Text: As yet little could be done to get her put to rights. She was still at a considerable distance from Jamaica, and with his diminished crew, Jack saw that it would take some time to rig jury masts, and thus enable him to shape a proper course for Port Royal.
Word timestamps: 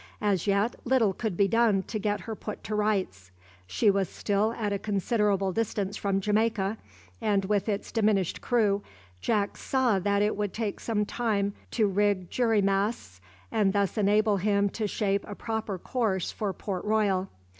As 0.19 0.47
yet 0.47 0.75
little 0.83 1.13
could 1.13 1.37
be 1.37 1.47
done 1.47 1.83
to 1.83 1.99
get 1.99 2.21
her 2.21 2.33
put 2.33 2.63
to 2.63 2.73
rights. 2.73 3.29
She 3.67 3.91
was 3.91 4.09
still 4.09 4.51
at 4.53 4.73
a 4.73 4.79
considerable 4.79 5.51
distance 5.51 5.95
from 5.95 6.21
Jamaica, 6.21 6.79
and 7.21 7.45
with 7.45 7.67
his 7.67 7.91
diminished 7.91 8.41
crew, 8.41 8.81
Jack 9.19 9.57
saw 9.57 9.99
that 9.99 10.23
it 10.23 10.35
would 10.35 10.53
take 10.55 10.79
some 10.79 11.05
time 11.05 11.53
to 11.69 11.85
rig 11.85 12.31
jury 12.31 12.63
masts, 12.63 13.21
and 13.51 13.73
thus 13.73 13.95
enable 13.95 14.37
him 14.37 14.69
to 14.69 14.87
shape 14.87 15.23
a 15.27 15.35
proper 15.35 15.77
course 15.77 16.31
for 16.31 16.51
Port 16.51 16.83
Royal. 16.83 17.29